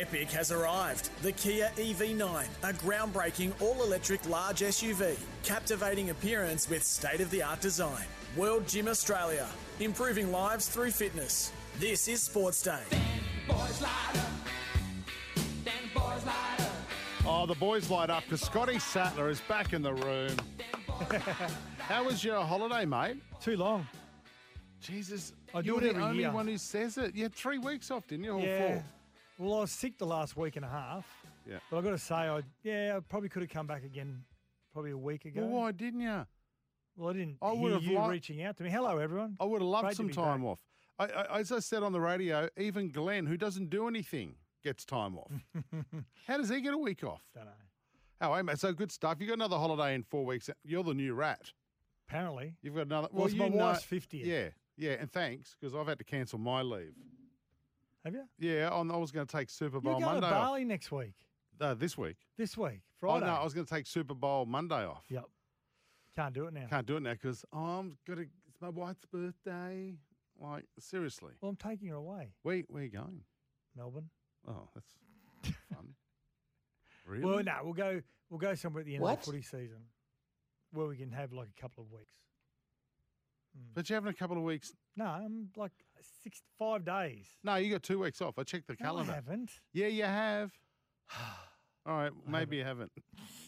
[0.00, 1.10] Epic has arrived.
[1.22, 7.42] The Kia EV9, a groundbreaking all electric large SUV, captivating appearance with state of the
[7.42, 8.04] art design.
[8.36, 9.46] World Gym Australia,
[9.80, 11.50] improving lives through fitness.
[11.80, 12.78] This is Sports Day.
[13.48, 14.26] Boys light up.
[15.64, 16.72] Then boys light up.
[17.26, 20.30] Oh, the boys light up because Scotty Sattler is back in the room.
[21.78, 23.16] How was your holiday, mate?
[23.40, 23.84] Too long.
[24.80, 26.30] Jesus, I do you're it the every only year.
[26.30, 27.16] one who says it.
[27.16, 28.32] You had three weeks off, didn't you?
[28.34, 28.58] Or yeah.
[28.58, 28.84] four?
[29.38, 31.06] Well, I was sick the last week and a half.
[31.48, 31.58] Yeah.
[31.70, 34.24] But I've got to say, I yeah, I probably could have come back again
[34.72, 35.42] probably a week ago.
[35.42, 36.26] Well, why didn't you?
[36.96, 38.70] Well, I didn't I hear would have you reaching out to me.
[38.70, 39.36] Hello, everyone.
[39.40, 40.48] I would have loved Great to some be time back.
[40.50, 40.60] off.
[40.98, 44.84] I, I, as I said on the radio, even Glenn, who doesn't do anything, gets
[44.84, 45.30] time off.
[46.26, 47.22] How does he get a week off?
[47.34, 47.50] Don't know.
[48.20, 49.18] Oh, hey, mate, so good stuff.
[49.20, 50.50] You got another holiday in four weeks.
[50.64, 51.52] You're the new rat.
[52.08, 52.54] Apparently.
[52.62, 53.06] You've got another.
[53.12, 54.24] Well, it's my you know- wife's 50th.
[54.26, 56.94] Yeah, yeah, and thanks because I've had to cancel my leave.
[58.04, 58.24] Have you?
[58.38, 60.46] Yeah, on, I was going to take Super Bowl You're Bowl going to Monday off.
[60.46, 61.14] Bali next week.
[61.60, 62.16] Uh, this week.
[62.36, 62.80] This week.
[62.80, 63.26] Oh Friday.
[63.26, 65.04] no, I was going to take Super Bowl Monday off.
[65.08, 65.24] Yep.
[66.16, 66.66] Can't do it now.
[66.68, 68.22] Can't do it now because oh, I'm gonna.
[68.48, 69.94] It's my wife's birthday.
[70.40, 72.32] Like seriously, Well, I'm taking her away.
[72.42, 73.20] where where you going?
[73.76, 74.08] Melbourne.
[74.48, 74.94] Oh, that's
[75.72, 75.94] fun.
[77.06, 77.24] Really?
[77.24, 78.00] Well, no, we'll go.
[78.30, 79.18] We'll go somewhere at the end What?
[79.20, 79.78] of the footy season,
[80.72, 82.10] where we can have like a couple of weeks.
[83.74, 84.72] But you're having a couple of weeks.
[84.96, 85.72] No, I'm like
[86.22, 87.26] six, five days.
[87.44, 88.38] No, you got two weeks off.
[88.38, 89.50] I checked the No, I haven't.
[89.72, 90.52] Yeah, you have.
[91.86, 92.92] All right, maybe you haven't.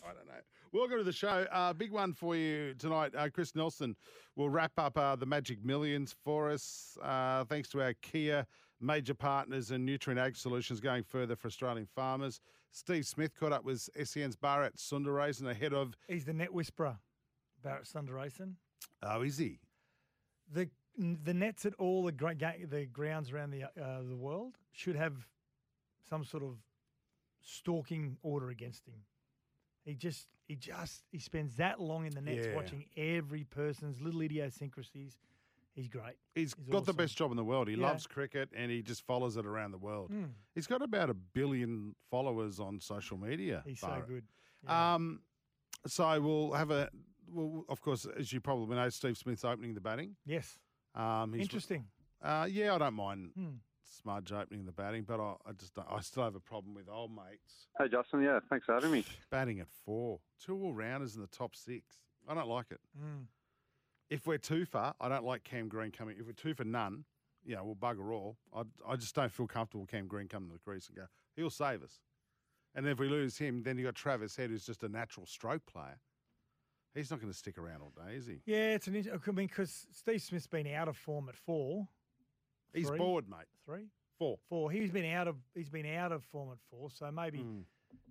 [0.02, 0.32] I don't know.
[0.72, 1.46] Welcome to the show.
[1.52, 3.12] Uh, big one for you tonight.
[3.16, 3.96] Uh, Chris Nelson
[4.36, 6.96] will wrap up uh, the Magic Millions for us.
[7.02, 8.46] Uh, thanks to our Kia
[8.80, 12.40] major partners and Nutrient Ag Solutions going further for Australian farmers.
[12.72, 15.96] Steve Smith caught up with SEN's Bharat Sundaresan ahead of.
[16.08, 16.98] He's the net whisperer,
[17.64, 18.54] Bharat Sundaresan.
[19.02, 19.58] Oh, is he?
[20.52, 24.96] The the nets at all the ga- the grounds around the uh, the world should
[24.96, 25.14] have
[26.08, 26.56] some sort of
[27.42, 28.94] stalking order against him.
[29.84, 32.54] He just he just he spends that long in the nets Yeah.
[32.54, 35.16] watching every person's little idiosyncrasies.
[35.74, 36.16] He's great.
[36.34, 37.68] He's He's got the best job in the world.
[37.68, 37.86] He Yeah.
[37.88, 40.10] loves cricket and he just follows it around the world.
[40.10, 40.30] Mm.
[40.54, 43.62] He's got about a billion followers on social media.
[43.64, 44.06] He's so Bharat.
[44.08, 44.24] good.
[44.70, 45.22] Um,
[45.86, 46.90] so we'll have a.
[47.32, 50.16] Well, of course, as you probably know, Steve Smith's opening the batting.
[50.26, 50.58] Yes.
[50.94, 51.86] Um, he's- Interesting.
[52.22, 53.48] Uh, yeah, I don't mind Hmm.
[53.82, 56.88] Smudge opening the batting, but I, I just don't, I still have a problem with
[56.88, 58.22] old mates Hey, Justin.
[58.22, 59.04] Yeah, thanks for having me.
[59.30, 61.96] batting at four, two all rounders in the top six.
[62.28, 62.80] I don't like it.
[62.98, 63.26] Mm.
[64.08, 66.16] If we're too far, I don't like Cam Green coming.
[66.18, 67.04] If we're two for none,
[67.44, 68.36] you know, we'll bugger all.
[68.54, 71.04] I, I just don't feel comfortable with Cam Green coming to the crease and go,
[71.36, 72.00] he'll save us.
[72.74, 75.64] And if we lose him, then you've got Travis Head, who's just a natural stroke
[75.66, 75.98] player.
[76.94, 78.40] He's not going to stick around all day, is he?
[78.46, 78.96] Yeah, it's an.
[78.96, 81.86] int- I mean, because Steve Smith's been out of form at four.
[82.74, 82.98] He's Three?
[82.98, 83.46] bored, mate.
[83.64, 83.86] Three,
[84.18, 84.38] Four.
[84.48, 84.70] four.
[84.70, 85.36] He's been out of.
[85.54, 86.90] He's been out of form at four.
[86.90, 87.60] So maybe, Hmm.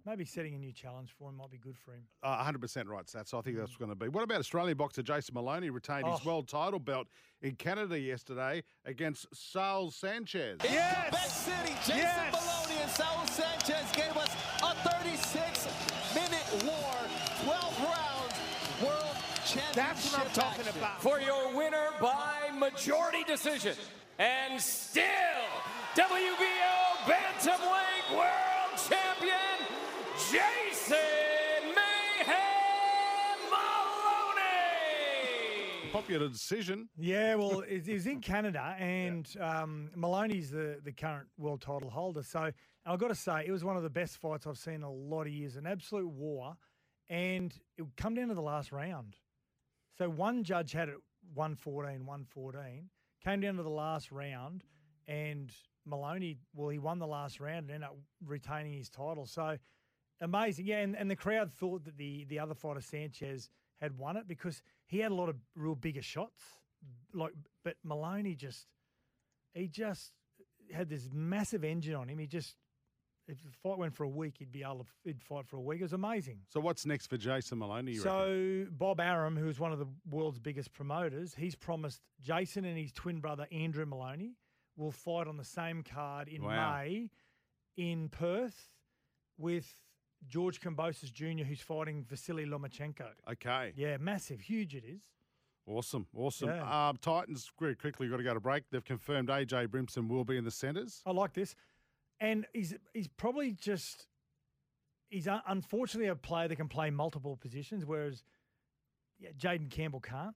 [0.06, 2.04] maybe setting a new challenge for him might be good for him.
[2.24, 3.38] Uh, 100% right, Sats.
[3.38, 4.08] I think that's going to be.
[4.08, 6.28] What about Australian boxer Jason Moloney retained his Oh.
[6.30, 7.08] world title belt
[7.42, 10.58] in Canada yesterday against Saul Sanchez?
[10.64, 11.10] Yes.
[11.10, 12.34] Quebec City, Jason Yes.
[12.34, 14.59] Moloney and Saul Sanchez gave us
[19.74, 20.78] That's what I'm talking action.
[20.78, 21.02] about.
[21.02, 23.76] For your winner by majority decision.
[24.20, 25.04] And still,
[25.96, 29.58] WBO Bantamweight World Champion,
[30.32, 30.98] Jason
[31.74, 34.90] Mayhem Moloney.
[35.92, 36.90] Popular decision.
[36.98, 41.90] Yeah, well, it, it was in Canada, and um, Moloney's the, the current world title
[41.90, 42.22] holder.
[42.22, 42.52] So
[42.86, 44.92] I've got to say, it was one of the best fights I've seen in a
[44.92, 46.56] lot of years, an absolute war.
[47.10, 49.16] And it would come down to the last round.
[50.00, 50.96] So one judge had it
[51.34, 52.90] 114, 114,
[53.22, 54.64] came down to the last round,
[55.10, 55.52] and
[55.86, 59.26] Moloney, well, he won the last round and ended up retaining his title.
[59.26, 59.58] So
[60.22, 60.68] amazing.
[60.68, 63.50] Yeah, and, and the crowd thought that the, the other fighter, Sanchez,
[63.82, 66.44] had won it because he had a lot of real bigger shots.
[67.14, 67.34] Like,
[67.66, 68.68] but Moloney just,
[69.54, 70.14] he just
[70.72, 72.20] had this massive engine on him.
[72.20, 72.56] He just,
[73.30, 75.62] if the fight went for a week, he'd be able to he'd fight for a
[75.62, 75.80] week.
[75.80, 76.40] It was amazing.
[76.50, 77.94] So what's next for Jason Moloney?
[77.94, 78.66] You reckon?
[78.66, 82.92] So Bob Arum, who's one of the world's biggest promoters, he's promised Jason and his
[82.92, 84.36] twin brother Andrew Moloney
[84.76, 86.80] will fight on the same card in Wow.
[86.82, 87.10] May
[87.78, 88.70] in Perth
[89.38, 89.78] with
[90.28, 93.08] George Kambosos Jr., who's fighting Vasily Lomachenko.
[93.32, 93.74] Okay.
[93.76, 95.02] Yeah, massive, huge it is.
[95.66, 96.08] Awesome.
[96.16, 96.50] Awesome.
[96.50, 96.90] Yeah.
[96.90, 98.64] Um, Titans, very quickly, got to go to break.
[98.72, 101.02] They've confirmed AJ Brimson will be in the centres.
[101.06, 101.56] I like this,
[102.20, 104.08] and he's he's probably just
[105.10, 108.24] he's un- unfortunately a player that can play multiple positions, whereas
[109.20, 110.36] yeah, Jayden Campbell can't,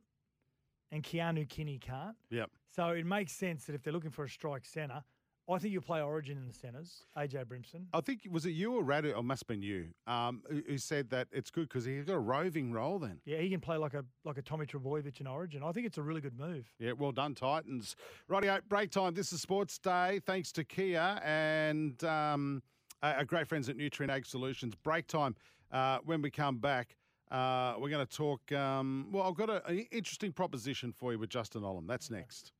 [0.91, 2.15] and Keano Kini can't.
[2.29, 2.49] Yep.
[2.75, 5.03] So it makes sense that if they're looking for a strike centre,
[5.49, 7.03] I think you'll play Origin in the centres.
[7.17, 7.85] AJ Brimson.
[7.93, 9.15] I think was it you or Radu?
[9.15, 9.87] Or must have been you.
[10.07, 12.97] Um, who who said that it's good because he's got a roving role.
[12.99, 15.61] Then, Yeah, he can play like a like a Tommy Trbojevic in Origin.
[15.63, 16.71] I think it's a really good move.
[16.79, 17.95] yeah, well done, Titans.
[18.29, 19.13] Rightio, break time.
[19.13, 20.21] This is Sports Day.
[20.25, 22.63] Thanks to Kia and um,
[23.01, 24.75] our our great friends at Nutrient Ag Solutions.
[24.75, 25.35] Break time.
[25.71, 26.95] Uh, when we come back,
[27.31, 28.51] uh, we're going to talk.
[28.51, 31.87] Um, well, I've got an interesting proposition for you with Justin Olam.
[31.87, 32.51] That's next.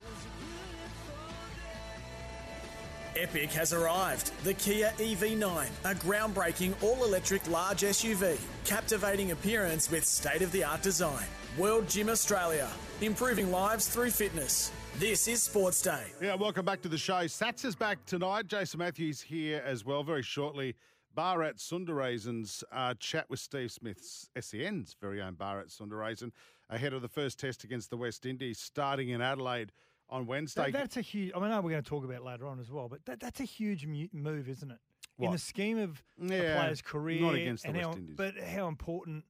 [3.15, 4.31] Epic has arrived.
[4.43, 8.39] The Kia EV9, a groundbreaking all electric large SUV.
[8.65, 11.25] Captivating appearance with state of the art design.
[11.57, 12.67] World Gym Australia,
[13.01, 14.71] improving lives through fitness.
[14.97, 16.05] This is Sports Day.
[16.21, 17.25] Yeah, welcome back to the show.
[17.25, 18.47] Sats is back tonight.
[18.47, 20.03] Jason Matthews here as well.
[20.03, 20.75] Very shortly,
[21.15, 26.31] Bharat Sundaresan's uh, chat with Steve Smith's SEN's very own Bharat Sundaresan
[26.69, 29.71] ahead of the first test against the West Indies starting in Adelaide
[30.13, 30.71] on Wednesday.
[30.71, 31.31] That, that's a huge.
[31.35, 33.03] I mean, I know we're going to talk about it later on as well, but
[33.05, 34.77] that, that's a huge move, isn't it?
[35.19, 38.15] In the scheme of a player's career, not against the West how, Indies.
[38.15, 39.23] but how important,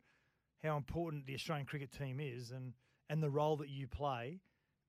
[0.64, 2.74] how important the Australian cricket team is, and
[3.10, 4.40] and the role that you play.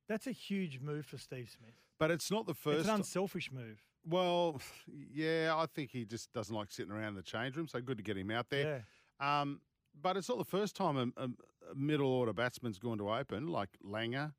[0.08, 1.74] That's a huge move for Steve Smith.
[1.98, 2.88] but it's not the It's first.
[2.88, 3.80] an unselfish move.
[4.06, 4.60] well,
[5.12, 7.96] yeah, I think he just doesn't like sitting around in the change room, so good
[7.96, 8.84] to get him out there.
[9.20, 9.40] Yeah.
[9.40, 9.60] Um,
[10.00, 11.24] but it's not the first time a, a,
[11.70, 14.32] a middle order batsman's gone to open, like Langer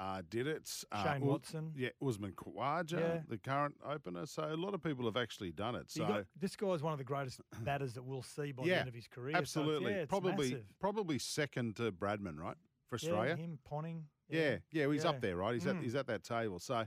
[0.00, 0.68] uh, did it.
[0.90, 1.72] Uh, Shane Watson.
[1.76, 3.20] Yeah, Usman Khawaja, Yeah.
[3.28, 4.26] the current opener.
[4.26, 5.90] So a lot of people have actually done it.
[5.90, 8.88] So got- this is one of the greatest batters that we'll see by the end
[8.88, 9.34] of his career.
[9.34, 9.92] So absolutely.
[9.92, 10.66] yeah, it's probably massive.
[10.80, 12.56] probably second to Bradman, right,
[12.88, 13.36] for Yeah, Australia.
[13.36, 14.06] him, Ponting.
[14.28, 15.10] Yeah, yeah, well, he's Yeah.
[15.10, 15.54] up there, right?
[15.54, 15.76] He's Mm.
[15.76, 16.58] at he's at that table.
[16.58, 16.86] So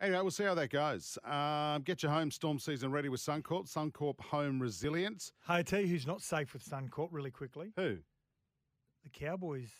[0.00, 1.18] anyway, we'll see how that goes.
[1.24, 3.68] Um, get your home storm season ready with Suncorp.
[3.72, 5.32] Suncorp Home Resilience.
[5.46, 7.72] Hey, I tell you who's not safe with Suncorp really quickly.
[7.76, 7.98] Who?
[9.04, 9.72] The Cowboys.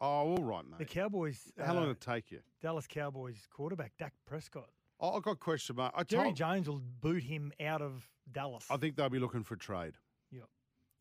[0.00, 0.78] Oh, all right, mate.
[0.78, 0.84] The.
[0.84, 1.52] Cowboys.
[1.58, 2.40] How long uh, did it take you?
[2.62, 4.68] Dallas Cowboys quarterback Dak Prescott.
[5.00, 5.92] Oh, I got a question mark.
[5.96, 8.64] I Jerry told, Jones will boot him out of Dallas.
[8.70, 9.94] I think they'll be looking for a trade.
[10.32, 10.44] Yep.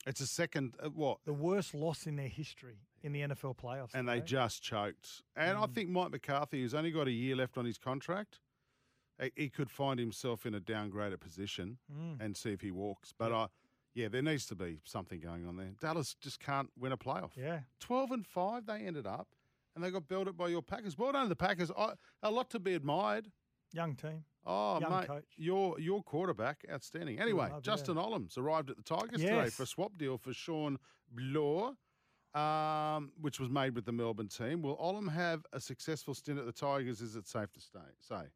[0.05, 0.75] It's a second.
[0.81, 1.17] Uh, what?
[1.25, 3.93] the worst loss in their history in the NFL playoffs.
[3.93, 5.23] and they just choked.
[5.35, 5.73] And I Mm.
[5.73, 8.39] think Mike McCarthy, who's only got a year left on his contract,
[9.35, 12.21] he, could find himself in a downgraded position Mm.
[12.21, 13.13] and see if he walks.
[13.17, 13.47] But I,
[13.97, 15.71] yeah, there needs to be something going on there.
[15.81, 17.31] Dallas just can't win a playoff.
[17.35, 17.61] Yeah.
[17.79, 19.27] Twelve and five, they ended up,
[19.75, 20.95] and they got belted by your Packers.
[20.97, 21.71] Well done, to the Packers.
[21.75, 23.31] I, a lot to be admired.
[23.73, 24.23] Young team.
[24.45, 25.25] Oh, Young mate, coach.
[25.35, 27.19] your your quarterback, outstanding.
[27.19, 27.71] Anyway, love, yeah.
[27.71, 30.77] Justin Olam's arrived at the Tigers today for a swap deal for Shawn
[31.11, 31.73] Blore,
[32.35, 34.61] um, which was made with the Melbourne team.
[34.61, 37.01] Will Olam have a successful stint at the Tigers?
[37.01, 38.27] Is it safe to stay, say?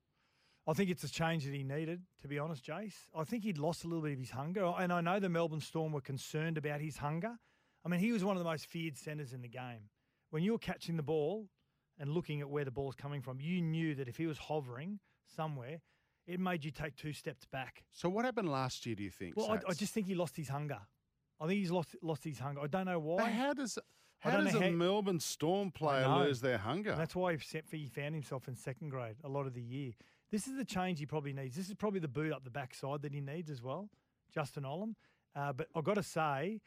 [0.72, 2.94] I think it's a change that he needed, to be honest, Jace.
[3.14, 4.64] I think he'd lost a little bit of his hunger.
[4.80, 7.36] And I know the Melbourne Storm were concerned about his hunger.
[7.86, 9.90] I mean, he was one of the most feared centres in the game.
[10.30, 11.50] When you were catching the ball
[12.00, 15.00] and looking at where the ball's coming from, you knew that if he was hovering
[15.36, 15.82] somewhere,
[16.26, 17.84] it made you take two steps back.
[17.92, 18.96] So what happened last year?
[18.96, 19.36] Do you think?
[19.36, 20.80] Well, I, I just think he lost his hunger.
[21.42, 22.62] I think he's lost lost his hunger.
[22.62, 23.30] I don't know But why.
[23.32, 23.78] how does
[24.24, 26.92] I how don't does a how- Melbourne Storm player lose their hunger?
[26.92, 29.92] And that's why he found himself in second grade a lot of the year.
[30.32, 31.56] This is the change he probably needs.
[31.56, 33.90] This is probably the boot up the backside that he needs as well,
[34.34, 34.96] Justin Olam.
[35.36, 36.62] Uh, but I've got to say,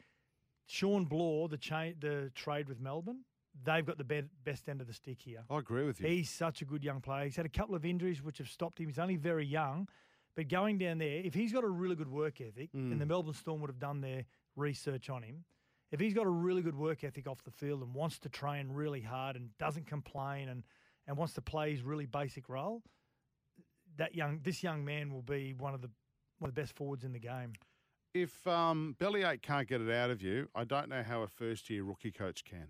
[0.67, 3.21] Shawn Blore, the cha- the trade with Melbourne,
[3.63, 5.43] they've got the be- best end of the stick here.
[5.49, 6.07] I agree with you.
[6.07, 7.25] He's such a good young player.
[7.25, 8.87] He's had a couple of injuries which have stopped him.
[8.87, 9.87] He's only very young,
[10.35, 13.33] but going down there, if he's got a really good work ethic, and the Melbourne
[13.33, 14.25] Storm would have done their
[14.55, 15.43] research on him,
[15.91, 18.69] if he's got a really good work ethic off the field and wants to train
[18.71, 20.63] really hard and doesn't complain and,
[21.07, 22.81] and wants to play his really basic role,
[23.97, 25.89] that young this young man will be one of the
[26.39, 27.53] one of the best forwards in the game.
[28.13, 31.69] if um, Bellyache can't get it out of you, I don't know how a first
[31.69, 32.67] year rookie coach can.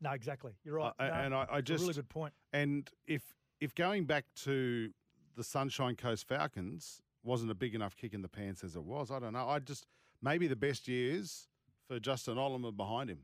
[0.00, 0.52] No, exactly.
[0.64, 0.92] You're right.
[0.98, 2.32] Uh, No, and I, I just really good point.
[2.52, 3.22] And if
[3.60, 4.90] if going back to
[5.36, 9.10] the Sunshine Coast Falcons wasn't a big enough kick in the pants as it was,
[9.10, 9.48] I don't know.
[9.48, 9.86] I just
[10.20, 11.46] maybe the best years
[11.88, 13.20] for Justin are behind him.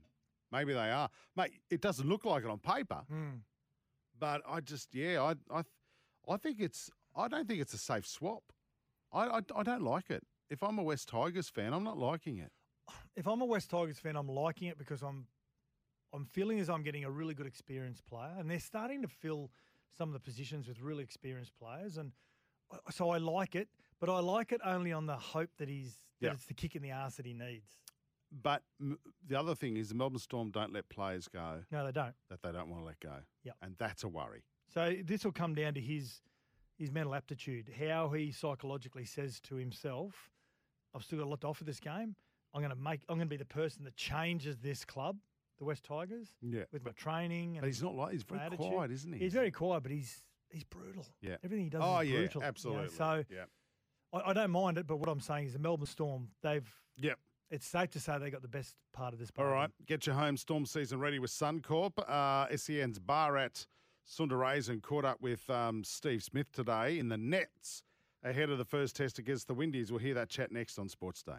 [0.52, 1.52] Maybe they are, mate.
[1.70, 3.40] It doesn't look like it on paper, Mm.
[4.18, 5.62] but I just yeah, I I
[6.28, 8.44] I think it's I don't think it's a safe swap.
[9.12, 10.22] I I, I don't like it.
[10.50, 12.52] If I'm a West Tigers fan, I'm not liking it.
[13.16, 15.26] if I'm a West Tigers fan, I'm liking it because I'm
[16.14, 19.50] I'm feeling as I'm getting a really good experienced player, and they're starting to fill
[19.96, 22.12] some of the positions with really experienced players, and
[22.90, 23.68] so I like it.
[24.00, 26.32] But I like it only on the hope that he's that Yeah.
[26.32, 27.66] it's the kick in the ass that he needs.
[28.30, 31.92] But m- the other thing is the Melbourne Storm don't let players go No, they
[31.92, 32.14] don't.
[32.30, 33.16] that they don't want to let go.
[33.44, 33.56] Yep.
[33.62, 34.44] and that's a worry.
[34.72, 36.20] So this will come down to his
[36.78, 40.30] his mental aptitude, how he psychologically says to himself,
[40.94, 42.14] "I've still got a lot to offer this game.
[42.54, 43.00] I'm going to make.
[43.08, 45.18] I'm going to be the person that changes this club,
[45.58, 48.70] the West Tigers, Yeah, with my training." And But he's not like he's very attitude.
[48.72, 49.18] quiet, isn't he?
[49.18, 51.04] He's very quiet, but he's he's brutal.
[51.20, 51.36] Yeah.
[51.44, 52.40] Everything he does Oh, is yeah, brutal.
[52.40, 52.88] you know, absolutely.
[52.88, 53.44] So yeah.
[54.12, 56.66] I, I don't mind it, but what I'm saying is the Melbourne Storm, they've
[56.96, 57.18] Yep.
[57.50, 59.30] it's safe to say they got the best part of this.
[59.36, 59.54] All bargain.
[59.60, 59.70] right.
[59.86, 61.98] Get your home storm season ready with Suncorp.
[62.08, 63.66] Uh, SEN's Bharat
[64.08, 67.82] Sundaresan caught up with um, Steve Smith today in the nets
[68.24, 69.92] ahead of the first test against the Windies.
[69.92, 71.32] We'll hear that chat next on Sports Day.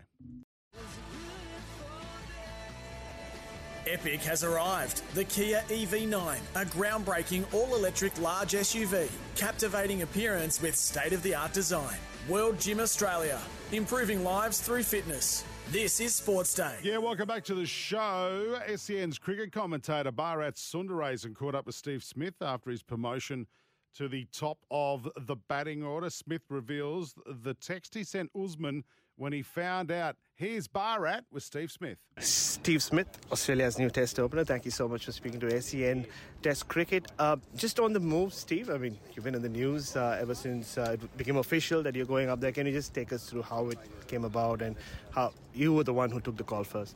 [3.88, 5.01] Epic has arrived.
[5.15, 9.09] The Kia EV9, a groundbreaking all electric large SUV.
[9.35, 11.97] Captivating appearance with state of the art design.
[12.27, 13.39] World Gym Australia,
[13.71, 15.43] improving lives through fitness.
[15.71, 16.77] This is Sports Day.
[16.81, 18.59] Yeah, welcome back to the show.
[18.75, 23.45] SEN's cricket commentator Bharat Sundaresan caught up with Steve Smith after his promotion
[23.93, 26.09] to the top of the batting order.
[26.09, 28.83] Smith reveals the text he sent Usman
[29.19, 31.97] when he found out here's Bharat with Steve Smith.
[32.19, 34.45] Steve Smith, Australia's new Test opener.
[34.45, 36.05] Thank you so much for speaking to SEN
[36.41, 37.05] Test Cricket.
[37.19, 38.69] Uh, just on the move, Steve.
[38.69, 41.95] I mean, you've been in the news uh, ever since uh, it became official that
[41.95, 42.53] you're going up there.
[42.53, 44.77] Can you just take us through how it came about and
[45.11, 46.95] how you were the one who took the call first?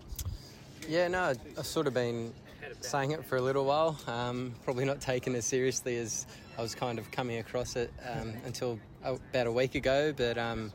[0.88, 2.34] Yeah, no, I've sort of been
[2.80, 4.00] saying it for a little while.
[4.08, 6.26] Um, probably not taken as seriously as
[6.58, 10.14] I was kind of coming across it um, until about a week ago.
[10.16, 10.72] But um,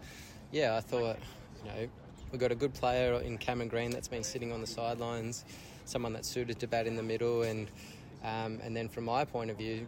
[0.53, 1.19] yeah, I thought,
[1.65, 1.89] you know,
[2.31, 5.45] we've got a good player in Cameron Green that's been sitting on the sidelines,
[5.85, 7.69] someone that's suited to bat in the middle, and
[8.25, 9.87] um, and then from my point of view,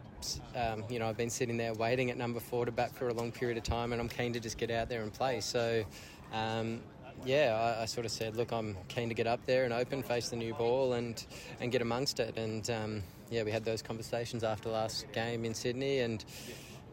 [0.55, 3.13] um, you know, I've been sitting there waiting at number four to bat for a
[3.13, 5.41] long period of time, and I'm keen to just get out there and play.
[5.41, 5.85] So.
[6.33, 6.81] Um,
[7.25, 10.03] yeah, I, I sort of said, look, I'm keen to get up there and open,
[10.03, 11.23] face the new ball, and
[11.61, 12.39] and get amongst it.
[12.39, 16.25] And um, yeah, we had those conversations after last game in Sydney, and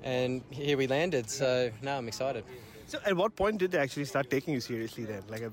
[0.03, 1.29] and here we landed.
[1.29, 2.43] So now I'm excited.
[2.87, 5.23] So, at what point did they actually start taking you seriously then?
[5.29, 5.51] Like, a,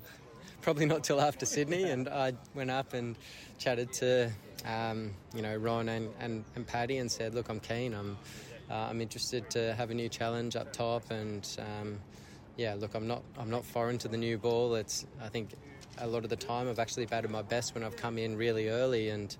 [0.64, 3.16] Probably not till after Sydney, and I went up and
[3.58, 4.30] chatted to
[4.64, 7.92] um, you know Ron and, and, and Paddy and said, look, I'm keen.
[7.92, 8.16] I'm
[8.70, 12.00] uh, I'm interested to have a new challenge up top, and um,
[12.56, 14.74] yeah, look, I'm not I'm not foreign to the new ball.
[14.76, 15.50] It's I think
[15.98, 18.70] a lot of the time I've actually batted my best when I've come in really
[18.70, 19.36] early, and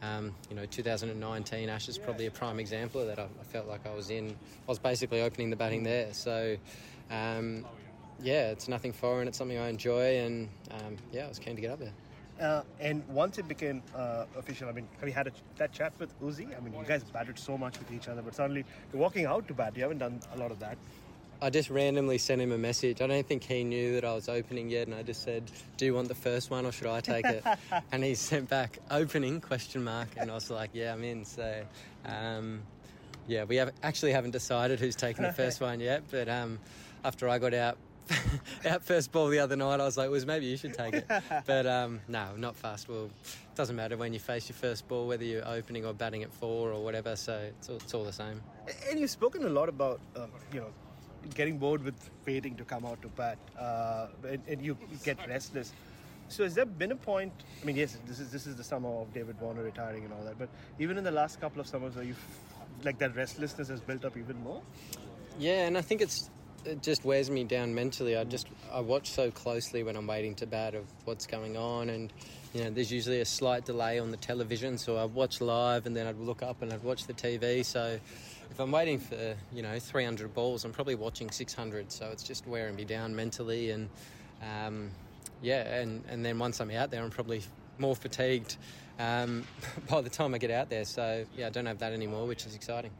[0.00, 3.18] um, you know 2019 Ashes probably a prime example of that.
[3.18, 6.14] I, I felt like I was in, I was basically opening the batting there.
[6.14, 6.56] So.
[7.10, 7.64] Um,
[8.20, 9.28] yeah, it's nothing foreign.
[9.28, 11.92] It's something I enjoy, and um, yeah, I was keen to get up there.
[12.40, 15.92] uh, and once it became uh, official, I mean, have you had a, that chat
[15.98, 16.56] with Uzi?
[16.56, 19.46] I mean, you guys batted so much with each other, but suddenly you're walking out
[19.48, 19.76] to bat.
[19.76, 20.76] You haven't done a lot of that.
[21.40, 23.00] I just randomly sent him a message.
[23.00, 25.84] I don't think he knew that I was opening yet, and I just said, "Do
[25.84, 27.44] you want the first one, or should I take it?"
[27.92, 31.62] and he sent back "opening?" question mark, and I was like, "Yeah, I'm in." So,
[32.04, 32.62] um,
[33.28, 36.58] yeah, we have actually haven't decided who's taking the first one yet, but um,
[37.04, 37.78] after I got out.
[38.66, 41.06] out first ball the other night, I was like, "Was maybe you should take it,"
[41.46, 42.88] but um, no, not fast.
[42.88, 46.22] Well, it doesn't matter when you face your first ball, whether you're opening or batting
[46.22, 47.16] at four or whatever.
[47.16, 48.40] So it's all, it's all the same.
[48.88, 50.70] And you've spoken a lot about, um, you know,
[51.34, 55.72] getting bored with waiting to come out to bat, uh, and, and you get restless.
[56.28, 57.32] So has there been a point?
[57.62, 60.24] I mean, yes, this is this is the summer of David Warner retiring and all
[60.24, 62.14] that, but even in the last couple of summers, where you
[62.84, 64.62] like that restlessness has built up even more.
[65.38, 66.30] Yeah, and I think it's
[66.64, 68.16] it just wears me down mentally.
[68.16, 71.90] I just I watch so closely when I'm waiting to bat of what's going on,
[71.90, 72.12] and
[72.54, 75.96] you know, there's usually a slight delay on the television, so I watch live and
[75.96, 77.64] then I'd look up and I'd watch the TV.
[77.64, 77.98] So
[78.50, 81.92] if I'm waiting for you know 300 balls, I'm probably watching 600.
[81.92, 83.88] So it's just wearing me down mentally, and
[84.42, 84.90] um,
[85.42, 87.42] yeah, and and then once I'm out there, I'm probably
[87.78, 88.56] more fatigued
[88.98, 89.44] um,
[89.88, 90.84] by the time I get out there.
[90.84, 92.90] So yeah, I don't have that anymore, which is exciting.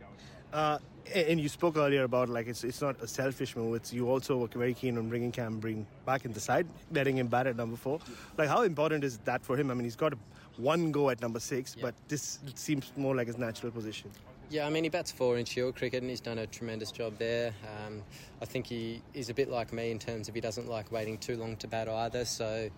[0.53, 0.79] Uh,
[1.15, 3.77] and you spoke earlier about like it's it's not a selfish move.
[3.77, 7.17] It's you also were very keen on bringing Cam Green back in the side, letting
[7.17, 8.01] him bat at number four.
[8.37, 9.71] Like how important is that for him?
[9.71, 10.13] I mean, he's got
[10.57, 14.11] one go at number six, but this seems more like his natural position.
[14.51, 17.19] Yeah, I mean, he bats four in Shield cricket and he's done a tremendous job
[17.19, 17.53] there.
[17.87, 18.03] Um,
[18.41, 21.19] I think he is a bit like me in terms of he doesn't like waiting
[21.19, 22.25] too long to bat either.
[22.25, 22.71] So,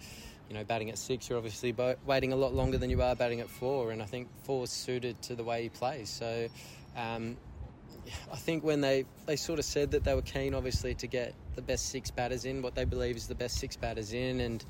[0.49, 3.15] you know, batting at six, you're obviously bo- waiting a lot longer than you are
[3.15, 3.93] batting at four.
[3.93, 6.09] And I think four's suited to the way he plays.
[6.09, 6.49] So,
[6.97, 7.37] um,
[8.33, 11.35] I think when they, they sort of said that they were keen, obviously, to get
[11.55, 14.41] the best six batters in, what they believe is the best six batters in.
[14.41, 14.65] And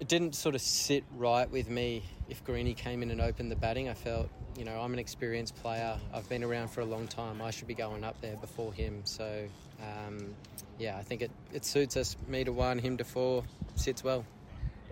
[0.00, 3.56] it didn't sort of sit right with me if Greeny came in and opened the
[3.56, 3.88] batting.
[3.88, 5.96] I felt, you know, I'm an experienced player.
[6.12, 7.40] I've been around for a long time.
[7.42, 9.02] I should be going up there before him.
[9.04, 9.46] So,
[9.80, 10.34] um,
[10.78, 12.16] yeah, I think it, it suits us.
[12.28, 13.44] Me to one, him to four,
[13.76, 14.24] sits well.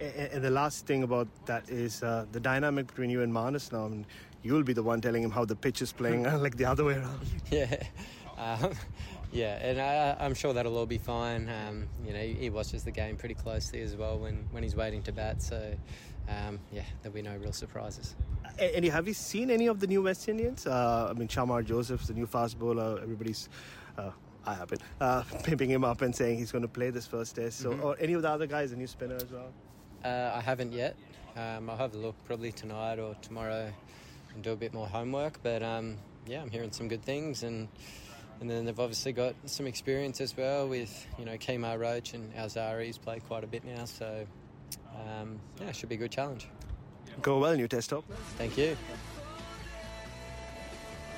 [0.00, 3.84] And the last thing about that is uh, the dynamic between you and Manas now.
[3.84, 4.06] I mean,
[4.42, 6.94] you'll be the one telling him how the pitch is playing, like the other way
[6.94, 7.20] around.
[7.50, 7.82] Yeah.
[8.38, 8.72] Um,
[9.32, 11.48] yeah, and I, I'm sure that'll all be fine.
[11.48, 14.74] Um, you know, he, he watches the game pretty closely as well when, when he's
[14.74, 15.42] waiting to bat.
[15.42, 15.74] So,
[16.28, 18.14] um, yeah, there'll be no real surprises.
[18.58, 20.66] And have you seen any of the new West Indians?
[20.66, 22.98] Uh, I mean, Shamar Joseph's the new fast bowler.
[23.02, 23.48] Everybody's,
[23.96, 24.10] uh,
[24.44, 27.60] I happen, uh, pimping him up and saying he's going to play this first test.
[27.60, 29.52] So, or any of the other guys, the new spinner as well.
[30.04, 30.96] Uh, I haven't yet.
[31.36, 33.72] Um, I'll have a look probably tonight or tomorrow
[34.34, 35.42] and do a bit more homework.
[35.42, 35.96] But um,
[36.26, 37.68] yeah, I'm hearing some good things, and
[38.40, 42.34] and then they've obviously got some experience as well with you know Kemar Roach and
[42.34, 44.26] Alzarri's played quite a bit now, so
[44.94, 46.48] um, yeah, it should be a good challenge.
[47.20, 48.04] Go well, new test top.
[48.38, 48.76] Thank you.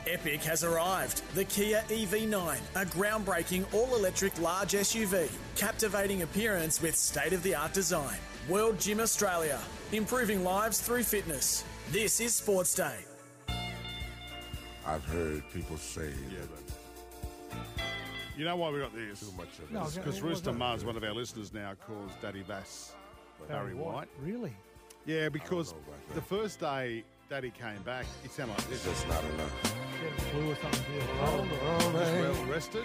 [0.06, 1.22] Epic has arrived.
[1.34, 5.30] The Kia EV9, a groundbreaking all electric large SUV.
[5.56, 8.18] Captivating appearance with state of the art design.
[8.48, 9.58] World Gym Australia,
[9.92, 11.64] improving lives through fitness.
[11.90, 12.98] This is Sports Day.
[14.86, 16.10] I've heard people say
[18.36, 19.20] You know why we got this?
[19.20, 19.72] too much of it.
[19.72, 20.52] No, Because what Rooster?
[20.52, 22.92] Mars, one of our listeners now, calls Daddy Bass
[23.48, 24.08] Barry White.
[24.20, 24.52] Really?
[25.06, 26.14] Yeah, because know about that.
[26.14, 29.62] the first day Daddy came back, he sounded like It's just not enough.
[30.02, 31.92] Get a flu or something.
[31.92, 32.84] Just well rested.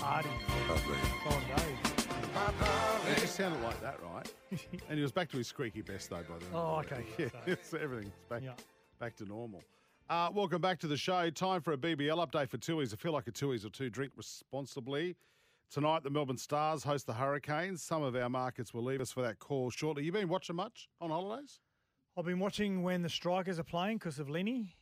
[0.00, 0.28] Party.
[0.68, 0.96] Lovely.
[0.96, 1.96] Days.
[3.08, 4.32] It just sounded like that, right?
[4.88, 6.50] and he was back to his squeaky best, though, by the way.
[6.54, 7.04] Oh, okay.
[7.46, 8.52] Yeah, so everything's back, Yeah.
[9.00, 9.62] back to normal.
[10.08, 11.30] Uh, welcome back to the show.
[11.30, 12.92] Time for a BBL update for Tooheys.
[12.92, 13.90] I feel like a Tooheys or two.
[13.90, 15.16] Drink responsibly.
[15.70, 17.82] Tonight, the Melbourne Stars host the Hurricanes.
[17.82, 20.04] Some of our markets will leave us for that call shortly.
[20.04, 21.58] You been watching much on holidays?
[22.16, 24.76] I've been watching when the strikers are playing because of Lenny.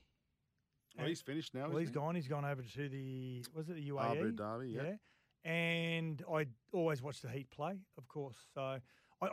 [0.96, 1.68] Well, he's finished now.
[1.68, 1.94] Well, he's he?
[1.94, 2.14] gone.
[2.14, 4.10] He's gone over to the was it the UAE?
[4.12, 5.50] Abu Dhabi, yeah.
[5.50, 8.36] And I always watch the Heat play, of course.
[8.54, 8.80] So I,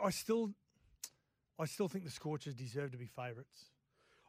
[0.04, 0.50] I still,
[1.58, 3.70] I still think the Scorchers deserve to be favourites.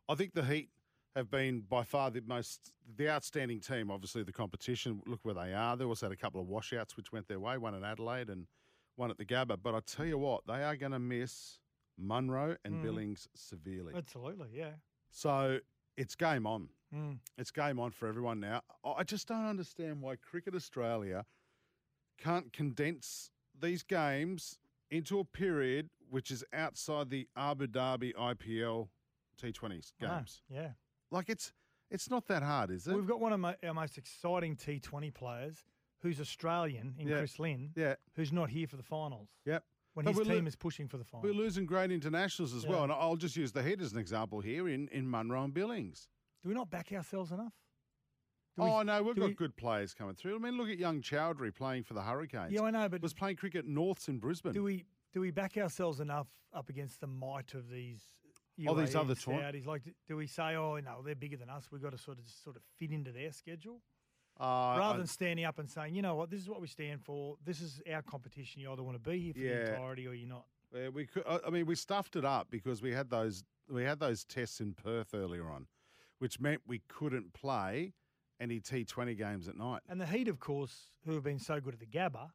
[0.08, 0.70] I think the Heat
[1.16, 3.92] have been by far the most, the outstanding team.
[3.92, 5.02] Obviously, the competition.
[5.06, 5.76] Look where they are.
[5.76, 7.58] They also had a couple of washouts which went their way.
[7.58, 8.48] One in Adelaide and
[8.96, 9.58] one at the Gabba.
[9.62, 11.60] But I tell you what, they are going to miss
[11.98, 12.84] Munro and Mm.
[12.84, 13.94] Billings severely.
[13.96, 14.72] Absolutely, yeah.
[15.12, 15.60] So
[15.98, 16.70] it's game on.
[16.94, 17.18] Mm.
[17.38, 18.62] It's game on for everyone now.
[18.86, 21.26] I just don't understand why Cricket Australia
[22.20, 24.60] can't condense these games
[24.92, 28.90] into a period which is outside the Abu Dhabi IPL
[29.42, 30.42] T20s I know, games.
[30.50, 30.70] yeah.
[31.10, 31.52] Like it's
[31.90, 32.96] it's not that hard, is it?
[32.96, 35.64] We've got one of mo- our most exciting T20 players
[36.02, 37.18] who's Australian in Yeah.
[37.18, 39.64] Chris Lynn, yeah, who's not here for the finals yep.
[39.94, 41.24] When But his we're lo- team is pushing for the finals.
[41.26, 44.42] We're losing great internationals as well, and I'll just use the head as an example
[44.42, 46.08] here in in Munro and Billings.
[46.42, 47.54] Do we not back ourselves enough?
[48.58, 50.36] We- oh no, we've got we- good players coming through.
[50.36, 52.52] I mean, look at young Chaudhary playing for the Hurricanes.
[52.54, 54.52] Yeah, I know, but was playing cricket Norths in Brisbane.
[54.54, 58.02] do we do we back ourselves enough up against the might of these?
[58.68, 61.72] Oh, these other and tour- Like, do- we say, oh no, they're bigger than us?
[61.72, 63.82] We've got to sort of just sort of fit into their schedule,
[64.40, 67.02] Uh, rather than standing up and saying, you know what, this is what we stand
[67.04, 67.38] for.
[67.46, 68.62] This is our competition.
[68.62, 69.54] You either want to be here for Yeah.
[69.66, 70.46] the entirety or you're not.
[70.74, 71.24] Yeah, we could.
[71.28, 74.60] I I mean, we stuffed it up because we had those we had those tests
[74.60, 75.68] in Perth earlier on,
[76.20, 77.94] which meant we couldn't play
[78.40, 79.82] any T Twenty games at night.
[79.88, 82.32] And the Heat, of course, who have been so good at the Gabba,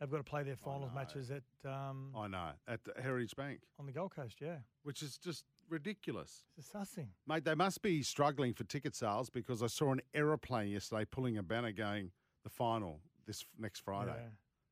[0.00, 3.60] have got to play their finals matches at um, I know at the Heritage Bank,
[3.80, 4.36] on the Gold Coast.
[4.40, 7.08] Yeah, which is just ridiculous, it's disgusting.
[7.26, 7.44] mate.
[7.44, 11.42] They must be struggling for ticket sales because I saw an aeroplane yesterday pulling a
[11.42, 12.10] banner going
[12.42, 14.12] the final this f- next Friday.
[14.16, 14.28] Yeah.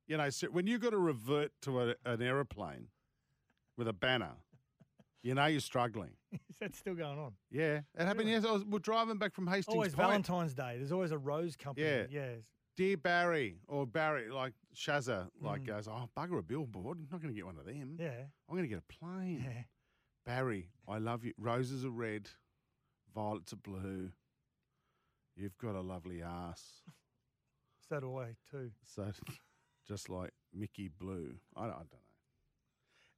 [0.08, 2.88] You know, so when you got to revert to a, an aeroplane
[3.76, 4.32] with a banner,
[5.22, 6.10] you know you're struggling.
[6.32, 7.32] Is that still going on?
[7.50, 8.20] Yeah, it happened.
[8.20, 8.32] Really?
[8.32, 10.08] Yes, I was, we're driving back from Hastings Always Point.
[10.08, 10.74] Valentine's Day.
[10.78, 11.86] There's always a rose company.
[11.86, 12.04] Yeah.
[12.10, 12.28] yeah.
[12.76, 15.66] Dear Barry or Barry, like Shazza, like Mm.
[15.66, 16.98] goes, oh bugger a billboard.
[16.98, 17.96] I'm not going to get one of them.
[18.00, 18.08] Yeah.
[18.48, 19.44] I'm going to get a plane.
[19.46, 19.62] Yeah.
[20.24, 21.32] Barry, I love you.
[21.38, 22.28] Roses are red,
[23.14, 24.10] violets are blue.
[25.36, 26.82] You've got a lovely ass.
[27.88, 28.70] So do I too.
[28.86, 29.10] So,
[29.86, 31.34] just like Mickey Blue.
[31.54, 31.98] I don't, I don't know.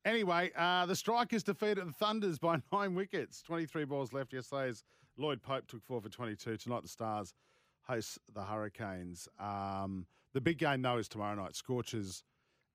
[0.05, 3.41] Anyway, uh, the Strikers defeated the Thunders by nine wickets.
[3.43, 4.83] 23 balls left yesterday as
[5.17, 6.57] Lloyd Pope took four for 22.
[6.57, 7.35] Tonight, the Stars
[7.83, 9.29] host the Hurricanes.
[9.39, 11.55] Um, the big game, though, is tomorrow night.
[11.55, 12.25] Scorchers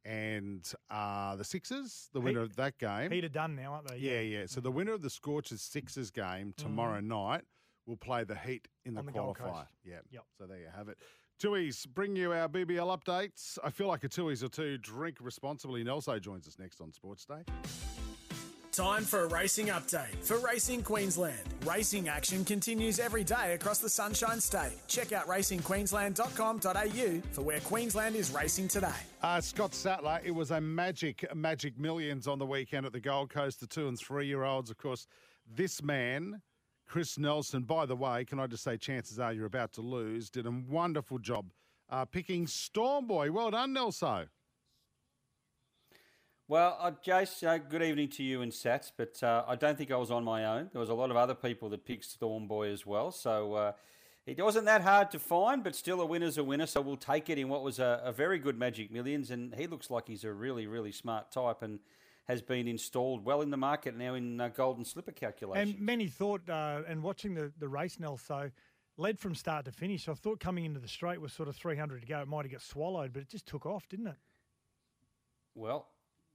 [0.05, 3.11] and uh, the Sixers, the winner Heat- of that game.
[3.11, 3.97] Heat are done now, aren't they?
[3.97, 4.45] Yeah, yeah.
[4.47, 7.41] So the winner of the Scorchers Sixers game tomorrow night
[7.85, 9.05] will play the Heat in the Mm.
[9.07, 9.67] The qualifier.
[9.83, 9.95] Yeah.
[10.11, 10.23] Yep.
[10.37, 10.97] So there you have it.
[11.41, 13.57] Tooheys bring you our BBL updates.
[13.63, 14.77] I feel like a Tooheys or two.
[14.77, 15.83] Drink responsibly.
[15.83, 17.88] Nelso joins us next on Sports Day.
[18.79, 21.43] Time for a racing update for Racing Queensland.
[21.65, 24.71] Racing action continues every day across the Sunshine State.
[24.87, 28.87] Check out racingqueensland.com.au for where Queensland is racing today.
[29.21, 33.29] Uh, Scott Sattler, it was a magic, magic millions on the weekend at the Gold
[33.29, 33.59] Coast.
[33.59, 35.07] The two and three year olds, of course.
[35.45, 36.41] This man,
[36.87, 40.29] Chris Nelson, by the way, can I just say, chances are you're about to lose,
[40.29, 41.51] did a wonderful job
[41.89, 43.29] uh, picking Storm Boy.
[43.29, 44.27] Well done, Nelso.
[46.49, 49.91] Well, uh, Jace, uh, good evening to you and Sats, but uh, I don't think
[49.91, 50.69] I was on my own.
[50.71, 53.71] There was a lot of other people that picked Storm Boy as well, so uh,
[54.25, 57.29] it wasn't that hard to find, but still a winner's a winner, so we'll take
[57.29, 60.23] it in what was a, a very good Magic Millions, and he looks like he's
[60.23, 61.77] a really, really smart type and
[62.27, 65.75] has been installed well in the market now in uh, Golden Slipper calculations.
[65.75, 68.49] And many thought, uh, and watching the, the race, Nell, so
[68.97, 70.09] led from start to finish.
[70.09, 72.21] I thought coming into the straight was sort of 300 to go.
[72.21, 74.17] It might have got swallowed, but it just took off, didn't it?
[75.53, 75.85] Well,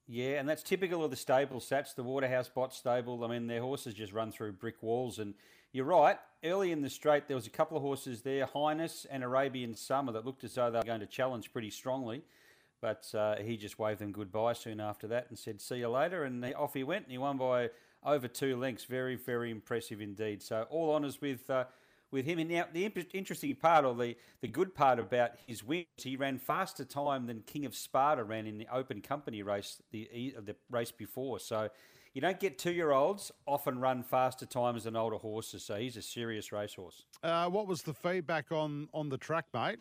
[0.06, 3.24] yeah, and that's typical of the stable sats, the Waterhouse Bott stable.
[3.24, 5.18] I mean, their horses just run through brick walls.
[5.18, 5.34] And
[5.72, 9.24] you're right, early in the straight, there was a couple of horses there, Highness and
[9.24, 12.22] Arabian Summer, that looked as though they were going to challenge pretty strongly.
[12.80, 16.24] But uh, he just waved them goodbye soon after that and said, see you later.
[16.24, 17.70] And off he went, and he won by
[18.04, 18.84] over two lengths.
[18.84, 20.42] Very, very impressive indeed.
[20.42, 21.48] So all honours with.
[21.48, 21.64] Uh,
[22.14, 22.38] with him.
[22.38, 26.38] And now the interesting part, or the, the good part about his wins, he ran
[26.38, 30.92] faster time than King of Sparta ran in the Open Company race the the race
[30.92, 31.38] before.
[31.40, 31.68] So
[32.14, 35.64] you don't get two year olds often run faster times than older horses.
[35.64, 37.04] So he's a serious racehorse.
[37.22, 39.80] Uh, what was the feedback on on the track, mate?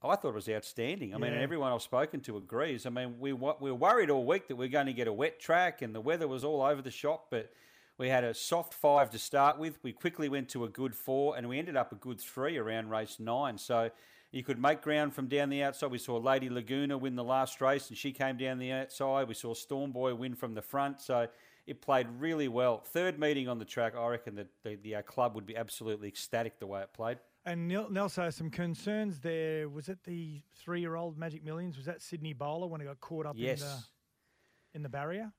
[0.00, 1.12] I thought it was outstanding.
[1.12, 2.86] I mean, everyone I've spoken to agrees.
[2.86, 5.12] I mean, we we were worried all week that we are going to get a
[5.12, 7.50] wet track and the weather was all over the shop, but
[7.98, 9.78] we had a soft five to start with.
[9.82, 12.90] We quickly went to a good four, and we ended up a good three around
[12.90, 13.58] race nine.
[13.58, 13.90] So
[14.30, 15.90] you could make ground from down the outside.
[15.90, 19.26] We saw Lady Laguna win the last race, and she came down the outside.
[19.28, 21.00] We saw Storm Boy win from the front.
[21.00, 21.26] So
[21.66, 22.78] it played really well.
[22.78, 26.08] Third meeting on the track, I reckon that the, the uh, club would be absolutely
[26.08, 27.18] ecstatic the way it played.
[27.44, 29.68] And Nel- Nelson has some concerns there.
[29.68, 31.76] Was it the three-year-old Magic Millions?
[31.76, 33.60] Was that Sydney Bowler when he got caught up Yes.
[33.62, 33.82] in the
[34.74, 35.32] in the barrier?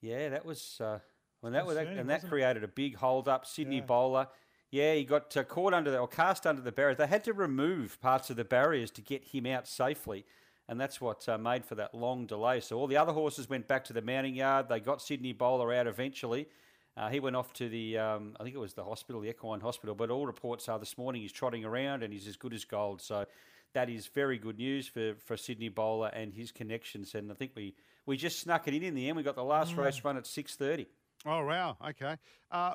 [0.00, 1.00] Yeah, that was uh,
[1.46, 3.46] when that was and that created a big hold up.
[3.46, 3.82] Sydney Yeah.
[3.84, 4.28] bowler,
[4.70, 6.98] yeah, he got uh, caught under the or cast under the barriers.
[6.98, 10.26] They had to remove parts of the barriers to get him out safely,
[10.68, 12.60] and that's what uh, made for that long delay.
[12.60, 14.68] So all the other horses went back to the mounting yard.
[14.68, 16.48] They got Sydney bowler out eventually.
[16.96, 19.60] Uh, he went off to the, um, I think it was the hospital, the equine
[19.60, 19.94] hospital.
[19.94, 23.02] But all reports are this morning he's trotting around and he's as good as gold.
[23.02, 23.26] So
[23.74, 27.14] that is very good news for, for Sydney Bowler and his connections.
[27.14, 27.74] And I think we,
[28.06, 29.16] we just snuck it in in the end.
[29.18, 29.84] We got the last Mm.
[29.84, 30.86] race run at six thirty.
[31.24, 32.16] Oh wow, okay.
[32.50, 32.74] Uh,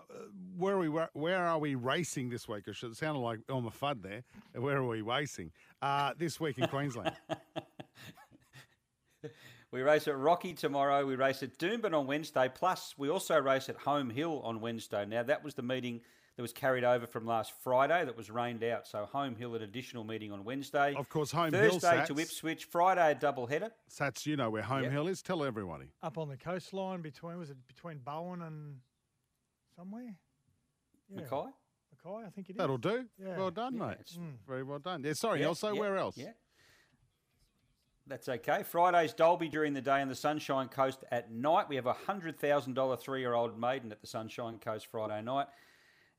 [0.58, 0.90] where are we?
[0.90, 2.64] Where, are we racing this week?
[2.68, 4.24] It it sounded like Elmer Fudd there.
[4.54, 5.52] Where are we racing
[5.82, 7.16] uh, this week in Queensland?
[9.72, 11.06] We race at Rocky tomorrow.
[11.06, 12.52] We race at Doomben on Wednesday.
[12.54, 15.06] Plus, we also race at Home Hill on Wednesday.
[15.06, 16.02] Now, that was the meeting
[16.36, 18.88] that was carried over from last Friday that was rained out.
[18.88, 20.96] So, Home Hill, an additional meeting on Wednesday.
[20.96, 22.66] Of course, Home Hill, Thursday to Ipswich.
[22.66, 23.70] Friday, a double header.
[23.90, 24.92] Sats, you know where Home Yep.
[24.92, 25.22] Hill is.
[25.22, 25.88] Tell everybody.
[26.02, 28.78] Up on the coastline between was it between Bowen and
[29.76, 30.16] somewhere?
[31.10, 31.22] Yeah.
[31.22, 31.52] Mackay.
[32.06, 32.58] Mackay, I think it is.
[32.58, 33.06] That'll do.
[33.20, 33.38] Yeah.
[33.38, 33.92] Well done, Yeah, mate.
[34.00, 34.30] it's- hmm.
[34.48, 35.04] Very well done.
[35.04, 35.74] Yeah, sorry, Yeah, Elso.
[35.76, 36.18] yeah, Where else?
[36.18, 36.32] Yeah.
[38.08, 38.64] That's okay.
[38.64, 41.70] Friday's Dalby during the day on the Sunshine Coast at night.
[41.70, 45.48] We have a $100,000 three year old maiden at the Sunshine Coast Friday night.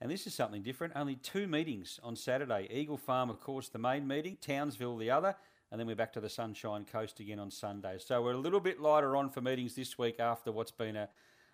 [0.02, 0.94] And this is something different.
[0.96, 2.66] Only two meetings on Saturday.
[2.72, 5.36] Eagle Farm, of course, the main meeting, Townsville, the other.
[5.70, 7.98] And then we're back to the Sunshine Coast again on Sunday.
[8.00, 11.08] So we're a little bit lighter on for meetings this week after what's been a,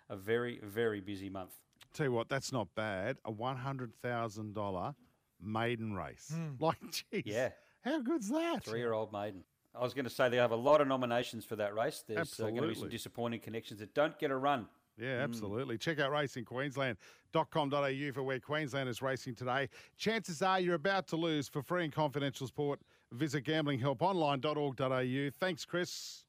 [0.09, 1.51] a very, very busy month.
[1.93, 3.17] Tell you what, that's not bad.
[3.23, 4.95] A one hundred thousand dollar
[5.39, 6.33] maiden race.
[6.33, 6.55] Hmm.
[6.59, 6.77] Like,
[7.11, 7.49] geez, Yeah.
[7.81, 8.63] how good's that?
[8.63, 9.43] Three year old maiden.
[9.75, 12.03] I was going to say they have a lot of nominations for that race.
[12.07, 14.65] There's uh, going to be some disappointing connections that don't get a run.
[14.99, 15.23] Yeah, mm.
[15.23, 15.77] absolutely.
[15.77, 19.69] Check out racingqueensland.com.au for where Queensland is racing today.
[19.97, 21.47] Chances are you're about to lose.
[21.47, 22.79] For free and confidential support.
[23.11, 25.29] visit gamblinghelponline.org.au.
[25.39, 26.25] Thanks, Chris.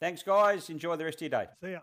[0.00, 0.70] Thanks, guys.
[0.70, 1.46] Enjoy the rest of your day.
[1.62, 1.80] See ya.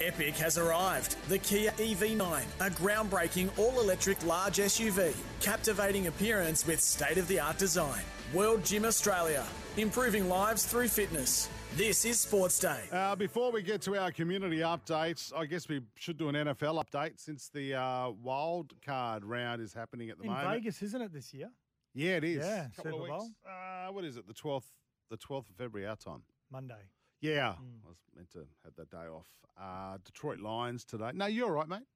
[0.00, 1.16] Epic has arrived.
[1.28, 5.14] The Kia EV9, a groundbreaking all electric large SUV.
[5.42, 8.02] Captivating appearance with state of the art design.
[8.32, 9.44] World Gym Australia,
[9.76, 11.50] improving lives through fitness.
[11.76, 12.80] This is Sports Day.
[12.92, 16.84] Uh, before we get to our community updates, I guess we should do an NFL
[16.84, 20.40] update since the uh, wild card round is happening at the moment.
[20.42, 20.62] In moment.
[20.64, 21.48] Vegas, isn't it this year?
[21.94, 22.44] Yeah, it is.
[22.44, 23.22] Yeah, Couple of Super Bowl.
[23.24, 23.34] weeks.
[23.48, 24.26] Uh, what is it?
[24.26, 24.68] The twelfth.
[25.10, 26.22] The twelfth of February, our time.
[26.52, 26.82] Monday.
[27.20, 27.64] Yeah, Hmm.
[27.84, 29.28] I was meant to have that day off.
[29.60, 31.10] Uh, Detroit Lions today.
[31.14, 31.86] No, you're all right, mate.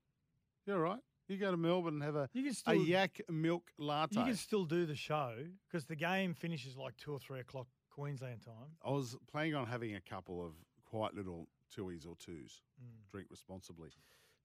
[0.67, 1.01] You're all right.
[1.29, 4.19] You go to Melbourne and have a, You can a yak milk latte.
[4.19, 5.35] you can still do the show
[5.69, 8.77] because the game finishes like two or three o'clock Queensland time.
[8.85, 10.53] I was planning on having a couple of
[10.85, 12.61] quite little Tooheys or twos.
[12.83, 13.11] Mm.
[13.11, 13.91] Drink responsibly.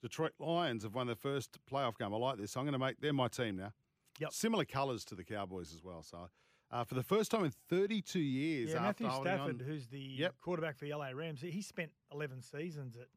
[0.01, 2.13] Detroit Lions have won their first playoff game.
[2.13, 2.55] I like this.
[2.55, 3.73] I'm going to make they're my team now.
[4.19, 4.31] Yep.
[4.33, 6.03] Similar colours to the Cowboys as well.
[6.03, 6.29] So
[6.71, 9.99] uh, for the first time in 32 years, Yeah, after Matthew Stafford, on- who's the
[9.99, 10.35] Yep.
[10.41, 13.07] quarterback for the LA Rams, he spent 11 seasons at,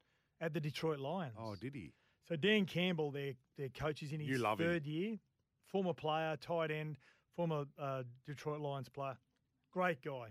[0.41, 1.35] at the Detroit Lions.
[1.39, 1.93] Oh, did he?
[2.29, 4.67] So Dan Campbell, their their coach, is in his love him.
[4.67, 5.19] third year.
[5.67, 6.97] Former player, tight end,
[7.35, 9.17] former uh, Detroit Lions player.
[9.73, 10.29] Great guy,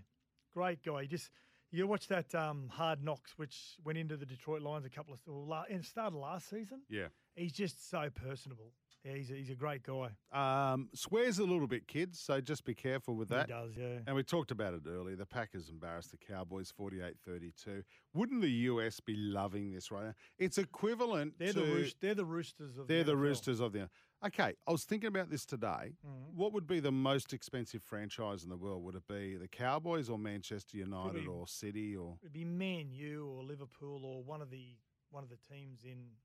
[0.54, 1.02] great guy.
[1.04, 1.30] He just
[1.72, 5.20] you watch that um, Hard Knocks, which went into the Detroit Lions a couple of
[5.26, 6.82] well, and started last season.
[6.90, 7.08] Yeah.
[7.36, 8.74] He's just so personable.
[9.06, 10.10] Yeah, he's a, he's a great guy.
[10.32, 13.48] Um, swears a little bit, kids, so just be careful with that.
[13.48, 14.00] He does, yeah.
[14.06, 15.16] And we talked about it earlier.
[15.16, 17.84] The Packers embarrassed the Cowboys 48 32.
[18.14, 20.14] Wouldn't the US be loving this right now?
[20.38, 21.60] It's equivalent They're to.
[21.62, 23.22] the roost, they're the roosters of they're the NFL.
[23.22, 23.90] roosters of the.
[24.24, 25.96] Okay, I was thinking about this today.
[26.06, 26.34] Mhm.
[26.36, 28.84] What would be the most expensive franchise in the world?
[28.84, 32.20] Would it be the Cowboys or Manchester United Probably- or City or.
[32.22, 34.78] It'd be Man U or Liverpool or one of the
[35.10, 36.16] one of the teams in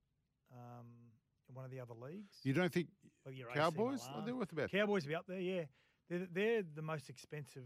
[0.53, 1.11] um,
[1.49, 2.39] in one of the other leagues.
[2.45, 2.89] You don't think
[3.55, 4.07] Cowboys?
[4.15, 4.71] Oh, they're worth about.
[4.71, 5.65] Cowboys will be up there, yeah.
[6.09, 7.65] They're, they're the most expensive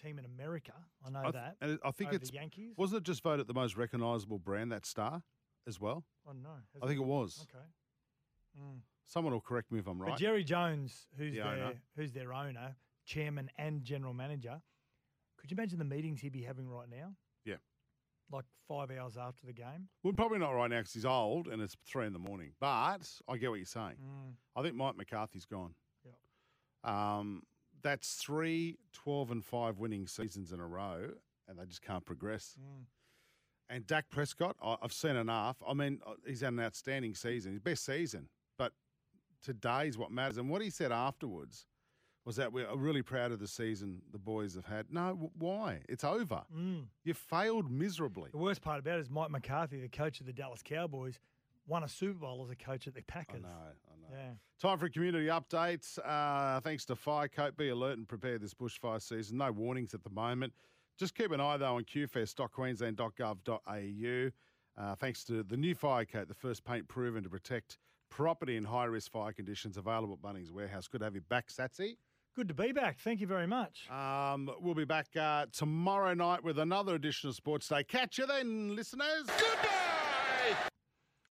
[0.00, 0.74] team in America.
[1.04, 1.56] I know I th- that.
[1.60, 2.76] and I think it's the Yankees.
[2.76, 5.22] Wasn't it just voted the most recognisable brand that star
[5.66, 6.04] as well?
[6.26, 6.50] Know.
[6.72, 7.46] Has I think it was.
[7.50, 7.64] Okay.
[8.60, 8.80] Mm.
[9.06, 10.12] Someone will correct me if I'm right.
[10.12, 11.72] But Jerry Jones, who's The their owner.
[11.96, 14.60] who's their owner, chairman and general manager,
[15.38, 17.14] could you imagine the meetings he'd be having right now?
[17.44, 17.56] Yeah.
[18.32, 19.88] Like five hours after the game.
[20.02, 22.52] Well, probably not right now because he's old and it's three in the morning.
[22.60, 23.96] But I get what you're saying.
[24.02, 24.32] Mm.
[24.56, 25.74] I think Mike McCarthy's gone.
[26.04, 26.90] Yep.
[26.92, 27.42] Um,
[27.82, 31.10] that's three 12 and 5 winning seasons in a row,
[31.46, 32.56] and they just can't progress.
[32.58, 32.84] Mm.
[33.68, 35.56] And Dak Prescott, I, I've seen enough.
[35.66, 38.28] I mean, uh, he's had an outstanding season, his best season.
[39.44, 40.38] Today's what matters.
[40.38, 41.66] And what he said afterwards
[42.24, 44.90] was that we're really proud of the season the boys have had.
[44.90, 45.80] No, w- why?
[45.88, 46.42] It's over.
[46.56, 46.84] Mm.
[47.04, 48.30] You failed miserably.
[48.30, 51.18] The worst part about it is Mike McCarthy, the coach of the Dallas Cowboys,
[51.66, 53.44] won a Super Bowl as a coach at the Packers.
[53.44, 54.08] I know, I know.
[54.18, 54.30] Yeah.
[54.58, 55.98] Time for a community update.
[56.02, 57.58] Uh, thanks to Firecoat.
[57.58, 59.36] Be alert and prepare this bushfire season.
[59.36, 60.54] No warnings at the moment.
[60.98, 64.30] Just keep an eye, though, on qfest.queensland.gov.au.
[64.76, 67.78] Uh, thanks to the new Firecoat, the first paint proven to protect
[68.10, 70.88] property in high risk fire conditions, available at Bunnings Warehouse.
[70.88, 71.96] Good to have you back, Satsy.
[72.34, 72.98] Good to be back.
[72.98, 73.88] Thank you very much.
[73.90, 77.84] Um, we'll be back uh, tomorrow night with another edition of Sports Day.
[77.84, 79.26] Catch you then, listeners.
[79.26, 79.93] Goodbye.